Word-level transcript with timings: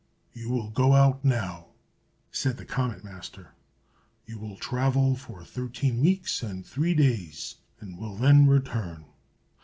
"You 0.33 0.49
will 0.49 0.71
go 0.71 0.93
out 0.95 1.23
now," 1.23 1.67
said 2.31 2.57
the 2.57 2.65
Comet 2.65 3.03
Master. 3.03 3.53
"You 4.25 4.39
will 4.39 4.55
travel 4.55 5.15
for 5.15 5.45
thirteen 5.45 6.01
weeks 6.01 6.41
and 6.41 6.65
three 6.65 6.95
days, 6.95 7.57
and 7.79 7.99
will 7.99 8.15
then 8.15 8.47
return. 8.47 9.05